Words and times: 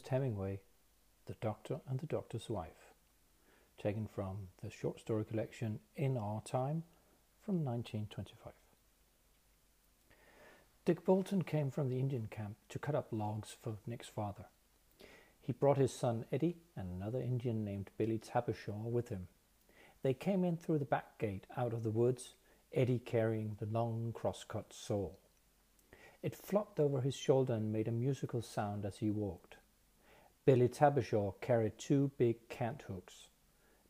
Ernest 0.00 0.08
Hemingway, 0.08 0.60
The 1.26 1.36
Doctor 1.42 1.80
and 1.86 2.00
the 2.00 2.06
Doctor's 2.06 2.48
Wife, 2.48 2.94
taken 3.78 4.06
from 4.06 4.48
the 4.62 4.70
short 4.70 4.98
story 4.98 5.26
collection 5.26 5.78
In 5.94 6.16
Our 6.16 6.40
Time 6.40 6.84
from 7.44 7.56
1925. 7.56 8.54
Dick 10.86 11.04
Bolton 11.04 11.42
came 11.42 11.70
from 11.70 11.90
the 11.90 11.98
Indian 11.98 12.28
camp 12.30 12.56
to 12.70 12.78
cut 12.78 12.94
up 12.94 13.08
logs 13.10 13.54
for 13.62 13.76
Nick's 13.86 14.08
father. 14.08 14.46
He 15.38 15.52
brought 15.52 15.76
his 15.76 15.92
son 15.92 16.24
Eddie 16.32 16.56
and 16.74 16.90
another 16.90 17.20
Indian 17.20 17.62
named 17.62 17.90
Billy 17.98 18.18
Tabeshaw 18.18 18.84
with 18.84 19.10
him. 19.10 19.28
They 20.02 20.14
came 20.14 20.44
in 20.44 20.56
through 20.56 20.78
the 20.78 20.86
back 20.86 21.18
gate 21.18 21.46
out 21.58 21.74
of 21.74 21.82
the 21.82 21.90
woods, 21.90 22.36
Eddie 22.72 23.00
carrying 23.00 23.58
the 23.60 23.66
long 23.66 24.12
cross-cut 24.14 24.72
saw. 24.72 25.10
It 26.22 26.34
flopped 26.34 26.80
over 26.80 27.02
his 27.02 27.16
shoulder 27.16 27.52
and 27.52 27.70
made 27.70 27.88
a 27.88 27.92
musical 27.92 28.40
sound 28.40 28.86
as 28.86 28.96
he 28.96 29.10
walked. 29.10 29.56
Billy 30.44 30.68
Tabeshaw 30.68 31.34
carried 31.40 31.78
two 31.78 32.10
big 32.16 32.48
cant 32.48 32.82
hooks. 32.88 33.28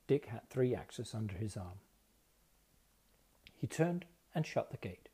Dick 0.07 0.27
had 0.27 0.49
three 0.49 0.75
axes 0.75 1.15
under 1.15 1.37
his 1.37 1.57
arm. 1.57 1.79
He 3.57 3.67
turned 3.67 4.07
and 4.35 4.47
shut 4.47 4.71
the 4.71 4.77
gate. 4.77 5.09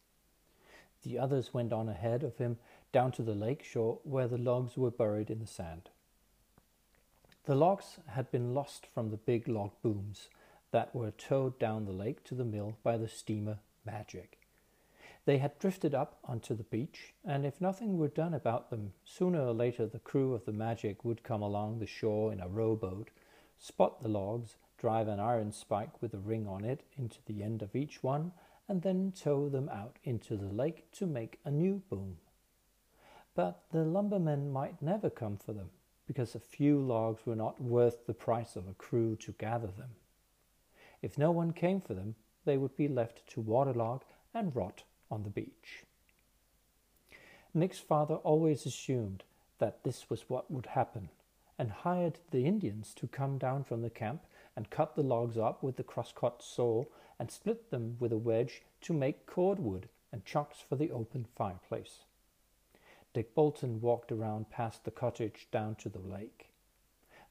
The 1.02 1.18
others 1.18 1.52
went 1.52 1.72
on 1.72 1.88
ahead 1.88 2.22
of 2.22 2.38
him 2.38 2.59
down 2.92 3.12
to 3.12 3.22
the 3.22 3.34
lake 3.34 3.62
shore 3.62 3.98
where 4.04 4.28
the 4.28 4.38
logs 4.38 4.76
were 4.76 4.90
buried 4.90 5.30
in 5.30 5.38
the 5.38 5.46
sand. 5.46 5.90
The 7.45 7.54
logs 7.54 7.98
had 8.09 8.30
been 8.30 8.54
lost 8.54 8.87
from 8.92 9.10
the 9.10 9.16
big 9.16 9.46
log 9.46 9.70
booms 9.82 10.28
that 10.73 10.95
were 10.95 11.12
towed 11.12 11.59
down 11.59 11.84
the 11.84 11.92
lake 11.92 12.24
to 12.24 12.34
the 12.34 12.45
mill 12.45 12.76
by 12.82 12.96
the 12.96 13.09
steamer 13.09 13.59
Magic. 13.84 14.35
They 15.27 15.38
had 15.38 15.59
drifted 15.59 15.93
up 15.93 16.21
onto 16.24 16.55
the 16.55 16.63
beach, 16.63 17.13
and 17.24 17.45
if 17.45 17.60
nothing 17.60 17.99
were 17.99 18.07
done 18.07 18.32
about 18.32 18.71
them, 18.71 18.93
sooner 19.05 19.45
or 19.45 19.52
later 19.52 19.85
the 19.85 19.99
crew 19.99 20.35
of 20.35 20.45
the 20.45 20.52
Magic 20.52 21.05
would 21.05 21.24
come 21.24 21.43
along 21.43 21.80
the 21.80 21.87
shore 21.87 22.32
in 22.32 22.38
a 22.38 22.46
rowboat, 22.46 23.10
spot 23.59 24.04
the 24.04 24.09
logs, 24.09 24.57
drive 24.79 25.09
an 25.09 25.19
iron 25.19 25.51
spike 25.51 26.01
with 26.01 26.15
a 26.15 26.19
ring 26.19 26.47
on 26.47 26.65
it 26.65 26.85
into 26.97 27.19
the 27.27 27.43
end 27.43 27.60
of 27.60 27.74
each 27.74 28.04
one, 28.04 28.30
and 28.69 28.82
then 28.82 29.10
tow 29.10 29.49
them 29.49 29.69
out 29.69 29.99
into 30.04 30.37
the 30.37 30.47
lake 30.47 30.93
to 30.93 31.07
make 31.07 31.41
a 31.45 31.51
new 31.51 31.82
boom. 31.91 32.19
But 33.35 33.65
the 33.73 33.82
lumbermen 33.82 34.52
might 34.52 34.80
never 34.80 35.10
come 35.10 35.38
for 35.38 35.52
them, 35.52 35.71
because 36.07 36.37
a 36.37 36.41
few 36.41 36.79
logs 36.79 37.27
were 37.27 37.35
not 37.35 37.60
worth 37.60 38.07
the 38.07 38.15
price 38.15 38.54
of 38.54 38.69
a 38.69 38.74
crew 38.74 39.16
to 39.16 39.32
gather 39.32 39.73
them. 39.73 39.91
If 41.02 41.19
no 41.19 41.32
one 41.32 41.52
came 41.52 41.80
for 41.80 41.95
them, 41.95 42.15
they 42.45 42.57
would 42.57 42.77
be 42.77 42.87
left 42.87 43.27
to 43.30 43.41
waterlog 43.41 44.04
and 44.32 44.54
rot 44.54 44.85
on 45.10 45.23
the 45.23 45.30
beach. 45.30 45.85
Nick's 47.54 47.79
father 47.79 48.16
always 48.16 48.66
assumed 48.66 49.24
that 49.59 49.82
this 49.82 50.10
was 50.10 50.29
what 50.29 50.51
would 50.51 50.66
happen 50.66 51.09
and 51.59 51.71
hired 51.71 52.18
the 52.30 52.45
Indians 52.45 52.93
to 52.95 53.07
come 53.07 53.38
down 53.38 53.65
from 53.65 53.82
the 53.82 53.90
camp 53.90 54.23
and 54.54 54.71
cut 54.71 54.95
the 54.95 55.02
logs 55.02 55.38
up 55.38 55.63
with 55.63 55.76
the 55.76 55.82
crosscut 55.82 56.43
saw 56.43 56.85
and 57.18 57.30
split 57.30 57.71
them 57.71 57.96
with 57.98 58.13
a 58.13 58.18
wedge 58.18 58.63
to 58.82 58.93
make 58.93 59.26
cordwood 59.26 59.88
and 60.13 60.24
chunks 60.24 60.59
for 60.66 60.76
the 60.76 60.90
open 60.90 61.26
fireplace. 61.35 62.04
Dick 63.15 63.35
Bolton 63.35 63.80
walked 63.80 64.12
around 64.12 64.50
past 64.50 64.84
the 64.84 64.91
cottage 64.91 65.48
down 65.50 65.75
to 65.76 65.88
the 65.88 65.98
lake. 65.98 66.50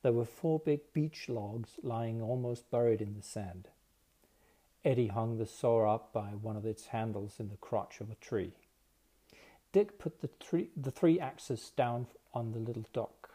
There 0.01 0.13
were 0.13 0.25
four 0.25 0.59
big 0.59 0.91
beech 0.93 1.29
logs 1.29 1.79
lying 1.83 2.21
almost 2.21 2.69
buried 2.71 3.01
in 3.01 3.15
the 3.15 3.21
sand. 3.21 3.69
Eddie 4.85 5.07
hung 5.07 5.39
the 5.39 5.47
saw 5.47 5.91
up 5.95 6.13
by 6.13 6.27
one 6.27 6.55
of 6.55 6.65
its 6.65 6.85
handles 6.87 7.39
in 7.39 7.49
the 7.49 7.57
crotch 7.57 7.99
of 7.99 8.11
a 8.11 8.15
tree. 8.15 8.53
Dick 9.71 9.97
put 9.97 10.21
the 10.21 10.29
three, 10.39 10.69
the 10.77 10.91
three 10.91 11.19
axes 11.19 11.71
down 11.75 12.05
on 12.35 12.51
the 12.51 12.59
little 12.59 12.85
dock. 12.93 13.31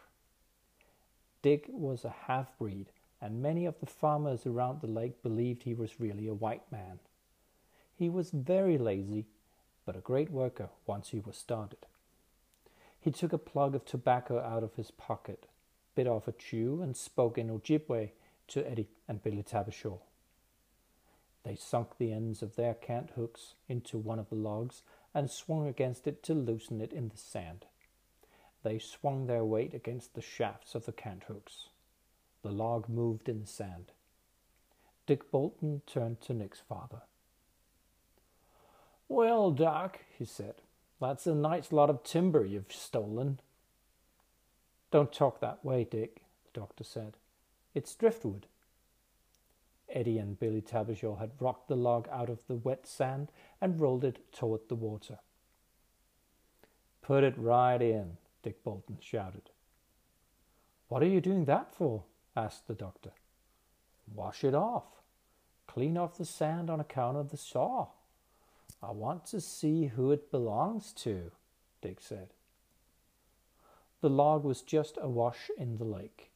Dick 1.41 1.65
was 1.67 2.05
a 2.05 2.15
half 2.27 2.57
breed, 2.57 2.87
and 3.19 3.41
many 3.41 3.65
of 3.65 3.79
the 3.81 3.85
farmers 3.85 4.45
around 4.45 4.79
the 4.79 4.87
lake 4.87 5.21
believed 5.21 5.63
he 5.63 5.73
was 5.73 5.99
really 5.99 6.25
a 6.25 6.33
white 6.33 6.71
man. 6.71 6.99
He 7.97 8.09
was 8.09 8.31
very 8.31 8.77
lazy, 8.77 9.25
but 9.85 9.97
a 9.97 9.99
great 9.99 10.31
worker 10.31 10.69
once 10.87 11.09
he 11.09 11.19
was 11.19 11.35
started. 11.35 11.85
He 12.99 13.11
took 13.11 13.33
a 13.33 13.37
plug 13.37 13.75
of 13.75 13.83
tobacco 13.83 14.39
out 14.39 14.63
of 14.63 14.75
his 14.75 14.91
pocket, 14.91 15.47
bit 15.95 16.07
off 16.07 16.29
a 16.29 16.31
chew, 16.31 16.81
and 16.81 16.95
spoke 16.95 17.37
in 17.37 17.49
Ojibwe 17.49 18.11
to 18.47 18.71
Eddie 18.71 18.87
and 19.07 19.21
Billy 19.21 19.43
Tabeshaw. 19.43 19.99
They 21.43 21.55
sunk 21.55 21.97
the 21.97 22.13
ends 22.13 22.41
of 22.41 22.55
their 22.55 22.73
cant 22.73 23.11
hooks 23.15 23.55
into 23.67 23.97
one 23.97 24.19
of 24.19 24.29
the 24.29 24.35
logs 24.35 24.83
and 25.13 25.29
swung 25.29 25.67
against 25.67 26.07
it 26.07 26.23
to 26.23 26.33
loosen 26.33 26.81
it 26.81 26.93
in 26.93 27.09
the 27.09 27.17
sand. 27.17 27.65
They 28.63 28.77
swung 28.77 29.25
their 29.25 29.43
weight 29.43 29.73
against 29.73 30.13
the 30.13 30.21
shafts 30.21 30.75
of 30.75 30.85
the 30.85 30.91
cant 30.91 31.23
hooks. 31.27 31.69
The 32.43 32.51
log 32.51 32.87
moved 32.87 33.27
in 33.27 33.41
the 33.41 33.47
sand. 33.47 33.91
Dick 35.07 35.31
Bolton 35.31 35.81
turned 35.87 36.21
to 36.21 36.33
Nick's 36.33 36.59
father. 36.59 37.01
Well, 39.07 39.51
Doc, 39.51 39.99
he 40.17 40.25
said, 40.25 40.55
that's 41.01 41.25
a 41.25 41.33
nice 41.33 41.71
lot 41.71 41.89
of 41.89 42.03
timber 42.03 42.45
you've 42.45 42.71
stolen. 42.71 43.39
Don't 44.91 45.11
talk 45.11 45.39
that 45.39 45.65
way, 45.65 45.83
Dick, 45.83 46.21
the 46.45 46.59
doctor 46.59 46.83
said. 46.83 47.17
It's 47.73 47.95
driftwood. 47.95 48.45
Eddie 49.91 50.17
and 50.17 50.39
Billy 50.39 50.61
Tabeshaw 50.61 51.19
had 51.19 51.31
rocked 51.39 51.67
the 51.67 51.75
log 51.75 52.07
out 52.11 52.29
of 52.29 52.45
the 52.47 52.55
wet 52.55 52.87
sand 52.87 53.31
and 53.59 53.79
rolled 53.79 54.03
it 54.03 54.31
toward 54.31 54.67
the 54.67 54.75
water. 54.75 55.19
Put 57.01 57.23
it 57.23 57.37
right 57.37 57.81
in, 57.81 58.17
Dick 58.43 58.63
Bolton 58.63 58.97
shouted. 59.01 59.49
What 60.87 61.01
are 61.03 61.07
you 61.07 61.21
doing 61.21 61.45
that 61.45 61.73
for? 61.73 62.03
asked 62.35 62.67
the 62.67 62.73
doctor. 62.73 63.11
Wash 64.13 64.43
it 64.43 64.53
off. 64.53 65.01
Clean 65.67 65.97
off 65.97 66.17
the 66.17 66.25
sand 66.25 66.69
on 66.69 66.79
account 66.79 67.17
of 67.17 67.29
the 67.29 67.37
saw. 67.37 67.87
I 68.83 68.91
want 68.91 69.25
to 69.27 69.39
see 69.39 69.87
who 69.87 70.11
it 70.11 70.31
belongs 70.31 70.91
to, 70.93 71.31
Dick 71.81 72.01
said. 72.01 72.29
The 74.01 74.09
log 74.09 74.43
was 74.43 74.61
just 74.61 74.97
awash 74.99 75.51
in 75.57 75.77
the 75.77 75.85
lake. 75.85 76.30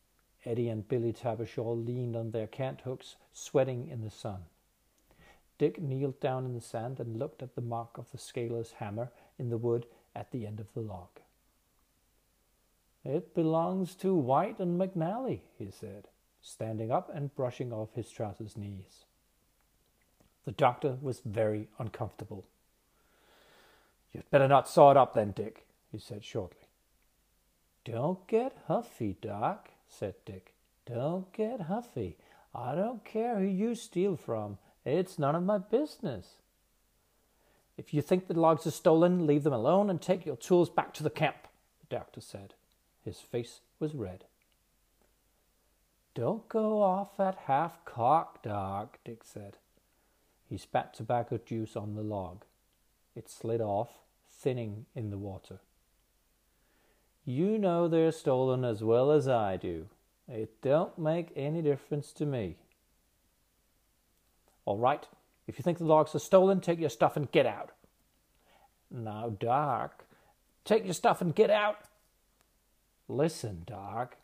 Eddie 0.46 0.70
and 0.70 0.88
Billy 0.88 1.12
Tabeshaw 1.12 1.86
leaned 1.86 2.16
on 2.16 2.32
their 2.32 2.48
cant 2.48 2.82
hooks, 2.82 3.16
sweating 3.34 3.88
in 3.90 4.04
the 4.04 4.12
sun. 4.12 4.46
Dick 5.58 5.82
kneeled 5.82 6.20
down 6.20 6.46
in 6.46 6.54
the 6.54 6.62
sand 6.62 7.00
and 7.00 7.18
looked 7.18 7.42
at 7.42 7.56
the 7.56 7.62
mark 7.62 7.98
of 7.98 8.12
the 8.12 8.18
scaler's 8.18 8.74
hammer 8.74 9.12
in 9.40 9.50
the 9.50 9.58
wood 9.58 9.86
at 10.16 10.32
the 10.32 10.46
end 10.46 10.60
of 10.60 10.74
the 10.74 10.82
log. 10.82 11.10
It 13.04 13.34
belongs 13.34 13.96
to 13.96 14.14
White 14.14 14.60
and 14.60 14.80
McNally, 14.80 15.42
he 15.58 15.72
said, 15.72 16.08
standing 16.42 16.92
up 16.92 17.10
and 17.14 17.36
brushing 17.36 17.72
off 17.72 17.94
his 17.94 18.10
trousers' 18.10 18.58
knees. 18.58 19.06
The 20.46 20.52
doctor 20.52 20.98
was 21.02 21.22
very 21.22 21.68
uncomfortable. 21.80 22.46
You'd 24.12 24.30
better 24.30 24.48
not 24.48 24.68
saw 24.68 24.92
it 24.92 24.98
up 24.98 25.14
then, 25.14 25.32
Dick, 25.32 25.66
he 25.92 25.98
said 25.98 26.24
shortly. 26.24 26.68
Don't 27.84 28.26
get 28.28 28.58
huffy, 28.68 29.18
Doc, 29.22 29.70
said 29.88 30.16
Dick. 30.26 30.54
Don't 30.86 31.32
get 31.34 31.62
huffy. 31.62 32.18
I 32.54 32.76
don't 32.76 33.04
care 33.04 33.40
who 33.40 33.46
you 33.46 33.76
steal 33.76 34.16
from. 34.16 34.58
It's 34.86 35.20
none 35.20 35.36
of 35.36 35.44
my 35.44 35.58
business. 35.58 36.36
If 37.78 37.94
you 37.94 38.02
think 38.02 38.28
the 38.28 38.40
logs 38.40 38.66
are 38.66 38.72
stolen, 38.72 39.28
leave 39.28 39.44
them 39.44 39.54
alone 39.54 39.90
and 39.90 40.02
take 40.02 40.26
your 40.26 40.38
tools 40.38 40.70
back 40.70 40.94
to 40.94 41.04
the 41.04 41.10
camp, 41.10 41.48
the 41.82 41.96
doctor 41.96 42.22
said. 42.22 42.54
His 43.04 43.20
face 43.20 43.60
was 43.80 43.94
red. 43.94 44.26
Don't 46.14 46.48
go 46.48 46.82
off 46.82 47.20
at 47.20 47.36
half 47.46 47.84
cock, 47.84 48.42
Doc, 48.42 49.00
Dick 49.04 49.24
said. 49.24 49.58
He 50.50 50.58
spat 50.58 50.94
tobacco 50.94 51.38
juice 51.38 51.76
on 51.76 51.96
the 51.96 52.04
log. 52.04 52.46
It 53.16 53.30
slid 53.30 53.60
off, 53.60 53.90
thinning 54.32 54.86
in 54.96 55.10
the 55.10 55.18
water. 55.18 55.60
You 57.26 57.58
know 57.58 57.88
they're 57.88 58.12
stolen 58.12 58.64
as 58.64 58.84
well 58.84 59.12
as 59.12 59.28
I 59.28 59.58
do. 59.58 59.88
It 60.28 60.62
don't 60.62 60.98
make 60.98 61.32
any 61.36 61.62
difference 61.62 62.12
to 62.14 62.26
me. 62.26 62.58
All 64.66 64.78
right, 64.78 65.08
if 65.48 65.58
you 65.58 65.64
think 65.64 65.80
the 65.80 65.86
logs 65.86 66.16
are 66.16 66.20
stolen, 66.20 66.62
take 66.62 66.80
your 66.80 66.90
stuff 66.90 67.18
and 67.18 67.32
get 67.32 67.46
out. 67.46 67.72
Now, 68.92 69.30
Doc, 69.30 70.06
take 70.64 70.86
your 70.86 70.94
stuff 70.94 71.22
and 71.22 71.34
get 71.34 71.50
out. 71.50 71.78
Listen, 73.08 73.64
Doc, 73.66 74.18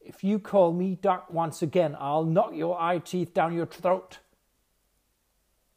if 0.00 0.24
you 0.24 0.38
call 0.38 0.72
me 0.72 0.98
Doc 1.00 1.26
once 1.30 1.62
again, 1.62 1.96
I'll 1.98 2.24
knock 2.24 2.52
your 2.54 2.80
eye 2.80 2.98
teeth 2.98 3.34
down 3.34 3.54
your 3.54 3.66
throat. 3.66 4.18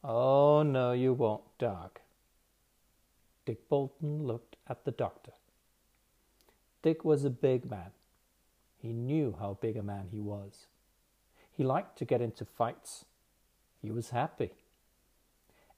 Oh, 0.04 0.64
no, 0.64 0.92
you 0.92 1.14
won't, 1.14 1.44
Doc. 1.58 2.02
Dick 3.46 3.68
Bolton 3.70 4.24
looked 4.26 4.56
at 4.68 4.86
the 4.86 4.92
doctor. 4.92 5.32
Dick 6.86 7.04
was 7.04 7.26
a 7.26 7.32
big 7.32 7.68
man. 7.68 7.90
He 8.78 8.94
knew 8.94 9.36
how 9.40 9.58
big 9.60 9.76
a 9.76 9.82
man 9.82 10.10
he 10.12 10.20
was. 10.20 10.68
He 11.52 11.64
liked 11.64 11.98
to 11.98 12.06
get 12.06 12.22
into 12.22 12.46
fights. 12.46 13.06
He 13.82 13.90
was 13.90 14.12
happy. 14.12 14.52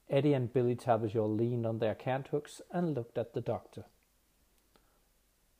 Eddie 0.10 0.34
and 0.34 0.52
Billy 0.52 0.76
Tabeshaw 0.76 1.26
leaned 1.26 1.66
on 1.66 1.80
their 1.80 1.96
cant 1.96 2.28
hooks 2.28 2.60
and 2.74 2.94
looked 2.94 3.18
at 3.18 3.34
the 3.34 3.40
doctor. 3.40 3.86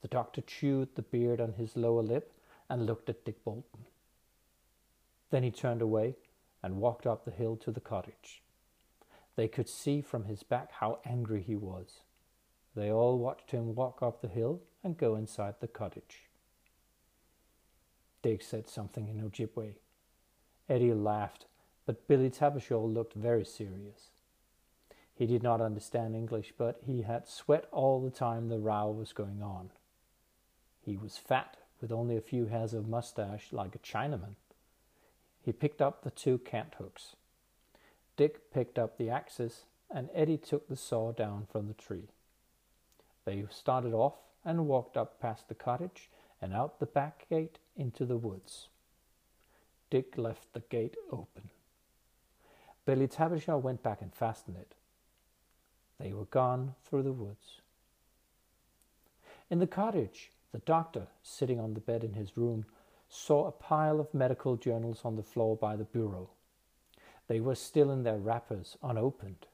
The 0.02 0.10
doctor 0.10 0.42
chewed 0.42 0.90
the 0.96 1.02
beard 1.02 1.40
on 1.40 1.54
his 1.54 1.78
lower 1.78 2.04
lip 2.04 2.34
and 2.70 2.86
looked 2.86 3.08
at 3.08 3.24
Dick 3.24 3.42
Bolton. 3.46 3.86
Then 5.30 5.44
he 5.44 5.52
turned 5.52 5.82
away 5.82 6.18
and 6.62 6.82
walked 6.82 7.08
up 7.08 7.24
the 7.24 7.32
hill 7.32 7.56
to 7.56 7.72
the 7.72 7.80
cottage. 7.80 8.44
They 9.38 9.48
could 9.48 9.70
see 9.70 10.02
from 10.02 10.26
his 10.26 10.44
back 10.44 10.74
how 10.74 11.00
angry 11.06 11.42
he 11.42 11.56
was. 11.56 12.02
They 12.78 12.92
all 12.92 13.18
watched 13.18 13.50
him 13.50 13.74
walk 13.74 14.04
up 14.04 14.22
the 14.22 14.28
hill 14.28 14.62
and 14.84 15.00
go 15.00 15.16
inside 15.16 15.56
the 15.60 15.68
cottage. 15.68 16.28
Dick 18.22 18.44
said 18.44 18.70
something 18.70 19.08
in 19.08 19.20
Ojibwe. 19.20 19.74
Eddie 20.70 20.94
laughed, 20.94 21.48
but 21.88 22.08
Billy 22.08 22.30
Tabeshaw 22.30 22.94
looked 22.94 23.16
very 23.16 23.44
serious. 23.44 24.12
He 25.16 25.26
did 25.26 25.42
not 25.42 25.60
understand 25.60 26.16
English, 26.16 26.54
but 26.56 26.80
he 26.86 27.02
had 27.02 27.28
sweat 27.28 27.66
all 27.72 28.00
the 28.00 28.12
time 28.12 28.48
the 28.48 28.60
row 28.60 28.92
was 28.92 29.12
going 29.12 29.42
on. 29.42 29.72
He 30.80 30.98
was 30.98 31.18
fat, 31.18 31.58
with 31.82 31.92
only 31.92 32.16
a 32.16 32.22
few 32.22 32.46
hairs 32.46 32.76
of 32.76 32.88
mustache 32.88 33.52
like 33.52 33.74
a 33.74 33.80
Chinaman. 33.80 34.36
He 35.42 35.52
picked 35.52 35.82
up 35.82 36.04
the 36.04 36.12
two 36.12 36.38
cant 36.38 36.76
hooks. 36.78 37.16
Dick 38.18 38.52
picked 38.54 38.78
up 38.78 39.00
the 39.00 39.10
axes, 39.10 39.64
and 39.90 40.10
Eddie 40.14 40.38
took 40.38 40.68
the 40.68 40.76
saw 40.76 41.12
down 41.12 41.48
from 41.52 41.68
the 41.68 41.74
tree. 41.74 42.10
They 43.28 43.44
started 43.50 43.94
off 43.94 44.14
and 44.46 44.68
walked 44.68 44.96
up 44.96 45.20
past 45.20 45.50
the 45.50 45.54
cottage 45.54 46.10
and 46.42 46.54
out 46.54 46.80
the 46.80 46.86
back 46.86 47.28
gate 47.30 47.60
into 47.76 48.06
the 48.06 48.16
woods. 48.16 48.70
Dick 49.90 50.18
left 50.18 50.54
the 50.54 50.62
gate 50.62 50.96
open. 51.12 51.50
Billy 52.86 53.06
Tabeshaw 53.06 53.62
went 53.62 53.84
back 53.84 54.02
and 54.02 54.16
fastened 54.16 54.56
it. 54.56 54.76
They 56.00 56.14
were 56.14 56.24
gone 56.24 56.76
through 56.86 57.04
the 57.04 57.12
woods. 57.12 57.60
In 59.50 59.60
the 59.60 59.68
cottage, 59.68 60.32
the 60.54 60.60
doctor, 60.60 61.08
sitting 61.22 61.60
on 61.60 61.74
the 61.74 61.82
bed 61.82 62.06
in 62.06 62.14
his 62.14 62.38
room, 62.38 62.64
saw 63.10 63.46
a 63.46 63.52
pile 63.52 64.00
of 64.00 64.14
medical 64.14 64.56
journals 64.56 65.02
on 65.04 65.18
the 65.18 65.22
floor 65.22 65.58
by 65.58 65.76
the 65.76 65.84
bureau. 65.84 66.30
They 67.28 67.42
were 67.42 67.56
still 67.56 67.92
in 67.92 68.04
their 68.04 68.20
wrappers, 68.20 68.78
unopened. 68.82 69.48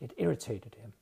It 0.00 0.14
irritated 0.16 0.76
him. 0.76 0.94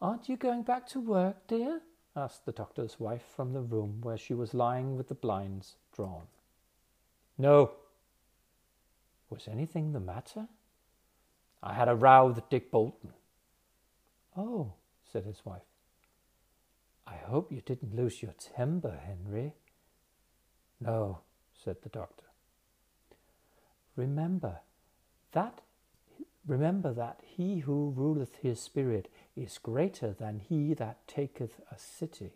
Aren't 0.00 0.28
you 0.28 0.36
going 0.36 0.62
back 0.62 0.86
to 0.88 1.00
work, 1.00 1.46
dear? 1.46 1.82
asked 2.16 2.44
the 2.44 2.52
doctor's 2.52 2.98
wife 2.98 3.24
from 3.36 3.52
the 3.52 3.60
room 3.60 4.00
where 4.00 4.16
she 4.16 4.34
was 4.34 4.54
lying 4.54 4.96
with 4.96 5.08
the 5.08 5.14
blinds 5.14 5.76
drawn. 5.94 6.26
No. 7.38 7.72
Was 9.28 9.46
anything 9.46 9.92
the 9.92 10.00
matter? 10.00 10.48
I 11.62 11.74
had 11.74 11.88
a 11.88 11.94
row 11.94 12.26
with 12.28 12.48
Dick 12.48 12.70
Bolton. 12.70 13.12
Oh, 14.36 14.72
said 15.12 15.24
his 15.24 15.44
wife. 15.44 15.62
I 17.06 17.16
hope 17.16 17.52
you 17.52 17.60
didn't 17.60 17.94
lose 17.94 18.22
your 18.22 18.32
temper, 18.32 18.98
Henry. 19.04 19.54
No, 20.80 21.20
said 21.52 21.76
the 21.82 21.88
doctor. 21.88 22.24
Remember 23.96 24.60
that 25.32 25.60
remember 26.46 26.92
that 26.92 27.20
he 27.24 27.60
who 27.60 27.92
ruleth 27.96 28.36
his 28.36 28.60
spirit 28.60 29.10
is 29.36 29.58
greater 29.58 30.12
than 30.12 30.38
he 30.38 30.74
that 30.74 31.06
taketh 31.06 31.60
a 31.70 31.78
city, 31.78 32.32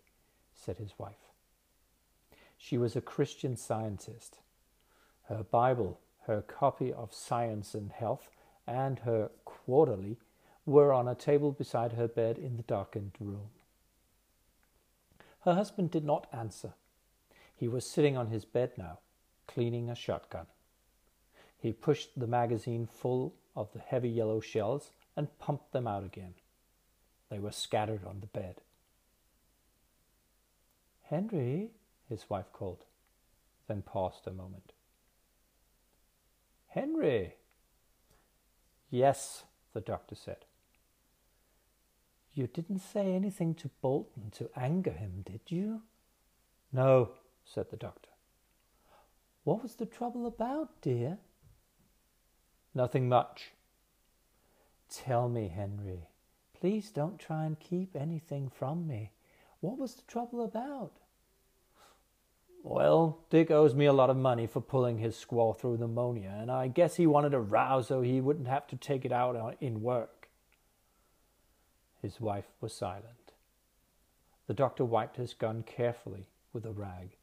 said 0.55 0.79
his 0.79 0.95
wife. 0.99 1.31
She 2.57 2.79
was 2.79 2.97
a 2.97 3.01
Christian 3.01 3.57
scientist. 3.57 4.39
Her 5.29 5.43
Bible, 5.43 6.01
her 6.27 6.43
copy 6.43 6.93
of 6.93 7.13
Science 7.13 7.75
and 7.75 7.93
Health, 7.93 8.31
and 8.67 9.01
her 9.01 9.31
quarterly 9.45 10.19
were 10.67 10.93
on 10.93 11.09
a 11.09 11.15
table 11.15 11.53
beside 11.53 11.93
her 11.93 12.09
bed 12.09 12.39
in 12.39 12.57
the 12.57 12.63
darkened 12.63 13.13
room. 13.21 13.51
Her 15.41 15.55
husband 15.55 15.91
did 15.91 16.05
not 16.05 16.27
answer. 16.33 16.73
He 17.55 17.69
was 17.69 17.87
sitting 17.87 18.17
on 18.17 18.29
his 18.29 18.45
bed 18.45 18.73
now, 18.79 19.01
cleaning 19.47 19.91
a 19.91 19.95
shotgun. 19.95 20.47
He 21.59 21.73
pushed 21.73 22.19
the 22.19 22.27
magazine 22.27 22.87
full 22.87 23.35
of 23.57 23.73
the 23.73 23.81
heavy 23.81 24.09
yellow 24.09 24.41
shells 24.41 24.91
and 25.17 25.39
pumped 25.39 25.73
them 25.73 25.87
out 25.87 26.05
again. 26.05 26.35
They 27.31 27.39
were 27.39 27.53
scattered 27.53 28.05
on 28.05 28.21
the 28.21 28.27
bed. 28.27 28.61
Henry, 31.03 31.71
his 32.09 32.29
wife 32.29 32.53
called, 32.53 32.85
then 33.69 33.83
paused 33.83 34.27
a 34.27 34.33
moment. 34.33 34.73
Henry, 36.69 37.35
Yes, 38.95 39.43
the 39.73 39.81
doctor 39.81 40.15
said. 40.15 40.45
You 42.33 42.47
didn't 42.47 42.79
say 42.79 43.13
anything 43.13 43.57
to 43.57 43.71
Bolton 43.83 44.31
to 44.37 44.49
anger 44.55 44.93
him, 44.93 45.25
did 45.27 45.41
you? 45.49 45.83
No, 46.73 47.11
said 47.45 47.71
the 47.71 47.77
doctor. 47.77 48.11
What 49.43 49.65
was 49.65 49.75
the 49.75 49.87
trouble 49.87 50.29
about, 50.29 50.81
dear? 50.81 51.19
Nothing 52.75 53.09
much. 53.09 53.53
Tell 54.91 55.29
me, 55.29 55.49
Henry. 55.49 56.09
Please 56.59 56.91
don't 56.91 57.19
try 57.19 57.45
and 57.45 57.59
keep 57.59 57.95
anything 57.95 58.49
from 58.49 58.87
me. 58.87 59.13
What 59.61 59.79
was 59.79 59.95
the 59.95 60.03
trouble 60.03 60.43
about? 60.45 60.93
Well, 62.63 63.19
Dick 63.29 63.51
owes 63.51 63.75
me 63.75 63.85
a 63.85 63.93
lot 63.93 64.09
of 64.09 64.17
money 64.17 64.47
for 64.47 64.61
pulling 64.61 64.99
his 64.99 65.23
squaw 65.23 65.57
through 65.57 65.77
pneumonia, 65.77 66.35
and 66.41 66.51
I 66.51 66.69
guess 66.69 66.97
he 66.97 67.07
wanted 67.07 67.35
a 67.35 67.41
row 67.41 67.83
so 67.83 68.01
he 68.01 68.23
wouldn't 68.23 68.49
have 68.49 68.67
to 68.69 68.77
take 68.77 69.05
it 69.05 69.13
out 69.13 69.57
in 69.61 69.83
work. 69.83 70.29
His 72.01 72.21
wife 72.21 72.47
was 72.61 72.73
silent. 72.75 73.33
The 74.47 74.55
doctor 74.55 74.85
wiped 74.85 75.17
his 75.17 75.35
gun 75.35 75.63
carefully 75.63 76.27
with 76.53 76.65
a 76.65 76.73
rag. 76.73 77.17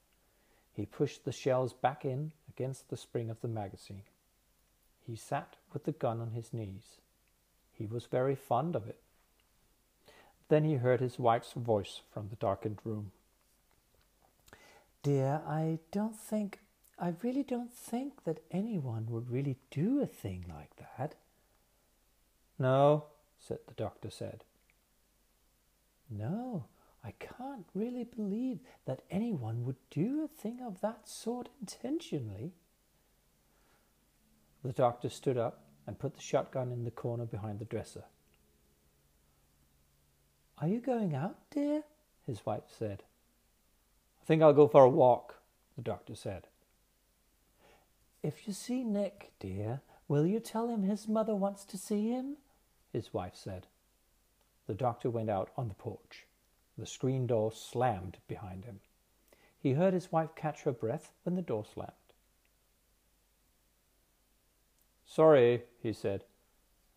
He 0.74 0.86
pushed 0.86 1.26
the 1.26 1.32
shells 1.32 1.74
back 1.74 2.06
in 2.06 2.32
against 2.50 2.90
the 2.90 2.98
spring 2.98 3.30
of 3.30 3.42
the 3.42 3.48
magazine. 3.48 4.04
He 5.06 5.16
sat 5.16 5.56
with 5.74 5.86
the 5.86 5.92
gun 5.92 6.22
on 6.22 6.32
his 6.32 6.54
knees. 6.54 6.98
He 7.74 7.86
was 7.86 8.06
very 8.06 8.36
fond 8.36 8.76
of 8.76 8.88
it. 8.88 9.00
Then 10.50 10.64
he 10.64 10.76
heard 10.76 11.00
his 11.00 11.18
wife's 11.18 11.54
voice 11.54 12.02
from 12.14 12.28
the 12.30 12.36
darkened 12.36 12.80
room. 12.84 13.12
Dear, 15.04 15.42
I 15.48 15.80
don't 15.92 16.16
think, 16.16 16.60
I 17.00 17.14
really 17.24 17.44
don't 17.44 17.74
think 17.74 18.24
that 18.26 18.44
anyone 18.52 19.08
would 19.10 19.32
really 19.32 19.58
do 19.72 20.02
a 20.02 20.06
thing 20.06 20.46
like 20.48 20.76
that. 20.78 21.16
No, 22.60 23.06
said 23.40 23.60
the 23.68 23.74
doctor 23.74 24.12
said. 24.12 24.44
No, 26.10 26.66
I 27.04 27.14
can't 27.18 27.66
really 27.74 28.04
believe 28.04 28.60
that 28.86 29.02
anyone 29.10 29.66
would 29.66 29.78
do 29.90 30.24
a 30.24 30.28
thing 30.28 30.60
of 30.62 30.82
that 30.82 31.08
sort 31.08 31.50
intentionally. 31.60 32.52
The 34.64 34.74
doctor 34.74 35.10
stood 35.10 35.38
up 35.38 35.64
and 35.88 35.98
put 35.98 36.16
the 36.16 36.22
shotgun 36.22 36.72
in 36.72 36.84
the 36.84 36.92
corner 36.92 37.26
behind 37.26 37.60
the 37.60 37.66
dresser. 37.66 38.04
Are 40.60 40.68
you 40.68 40.80
going 40.80 41.16
out, 41.16 41.38
dear? 41.50 41.84
his 42.28 42.46
wife 42.46 42.64
said. 42.68 43.04
I 44.22 44.26
think 44.26 44.44
I'll 44.44 44.54
go 44.54 44.68
for 44.68 44.84
a 44.84 44.90
walk, 44.90 45.42
the 45.76 45.82
doctor 45.82 46.16
said. 46.16 46.48
If 48.22 48.48
you 48.48 48.54
see 48.54 48.84
Nick, 48.84 49.32
dear, 49.40 49.82
will 50.08 50.28
you 50.28 50.40
tell 50.40 50.70
him 50.70 50.84
his 50.84 51.08
mother 51.08 51.34
wants 51.34 51.66
to 51.66 51.78
see 51.78 52.10
him? 52.10 52.38
His 52.94 53.12
wife 53.14 53.36
said. 53.36 53.66
The 54.68 54.76
doctor 54.76 55.10
went 55.10 55.32
out 55.32 55.50
on 55.58 55.68
the 55.68 55.74
porch. 55.74 56.28
The 56.78 56.86
screen 56.86 57.26
door 57.26 57.52
slammed 57.52 58.18
behind 58.28 58.66
him. 58.66 58.80
He 59.60 59.74
heard 59.74 59.94
his 59.94 60.12
wife 60.12 60.36
catch 60.36 60.62
her 60.62 60.72
breath 60.72 61.12
when 61.24 61.36
the 61.36 61.42
door 61.42 61.66
slammed. 61.66 61.92
Sorry, 65.14 65.64
he 65.84 65.92
said, 65.92 66.24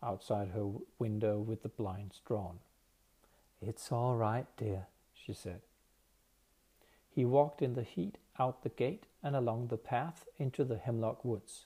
outside 0.01 0.51
her 0.51 0.69
window 0.97 1.37
with 1.37 1.63
the 1.63 1.69
blinds 1.69 2.21
drawn. 2.25 2.59
It's 3.61 3.91
all 3.91 4.15
right, 4.15 4.45
dear, 4.55 4.85
she 5.13 5.33
said. 5.33 5.59
He 7.09 7.25
walked 7.25 7.61
in 7.61 7.73
the 7.73 7.83
heat 7.83 8.17
out 8.39 8.63
the 8.63 8.69
gate 8.69 9.03
and 9.21 9.35
along 9.35 9.67
the 9.67 9.75
path 9.75 10.29
into 10.39 10.63
the 10.63 10.77
hemlock 10.77 11.25
woods. 11.25 11.65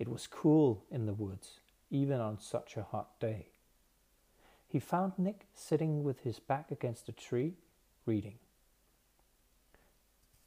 It 0.00 0.08
was 0.08 0.26
cool 0.26 0.82
in 0.90 1.06
the 1.06 1.14
woods, 1.14 1.60
even 1.92 2.18
on 2.18 2.40
such 2.40 2.76
a 2.76 2.82
hot 2.82 3.20
day. 3.20 3.46
He 4.66 4.80
found 4.80 5.12
Nick 5.16 5.46
sitting 5.54 6.02
with 6.02 6.24
his 6.24 6.40
back 6.40 6.72
against 6.72 7.08
a 7.08 7.12
tree, 7.12 7.54
reading. 8.04 8.38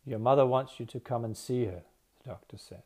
Your 0.06 0.20
mother 0.20 0.46
wants 0.46 0.78
you 0.78 0.86
to 0.88 1.00
come 1.00 1.24
and 1.24 1.38
see 1.38 1.64
her, 1.64 1.84
the 2.22 2.30
doctor 2.32 2.58
said. 2.58 2.84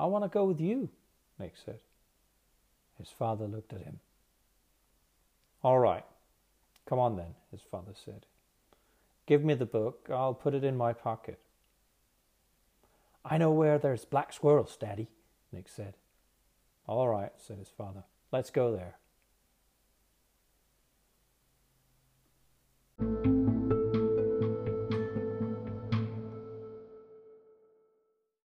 I 0.00 0.06
want 0.06 0.24
to 0.24 0.28
go 0.28 0.46
with 0.46 0.60
you, 0.62 0.88
Nick 1.38 1.52
said. 1.62 1.80
His 2.98 3.10
father 3.10 3.46
looked 3.46 3.74
at 3.74 3.82
him. 3.82 4.00
All 5.62 5.78
right, 5.78 6.06
come 6.88 6.98
on 6.98 7.16
then, 7.16 7.34
his 7.50 7.60
father 7.60 7.92
said. 7.94 8.24
Give 9.26 9.44
me 9.44 9.52
the 9.52 9.66
book. 9.66 10.08
I'll 10.10 10.32
put 10.32 10.54
it 10.54 10.64
in 10.64 10.74
my 10.74 10.94
pocket. 10.94 11.38
I 13.26 13.36
know 13.36 13.50
where 13.50 13.76
there's 13.76 14.06
black 14.06 14.32
squirrels, 14.32 14.74
Daddy, 14.74 15.08
Nick 15.52 15.68
said. 15.68 15.92
All 16.86 17.06
right, 17.06 17.32
said 17.36 17.58
his 17.58 17.68
father. 17.68 18.04
Let's 18.32 18.50
go 18.50 18.74
there. 18.74 18.96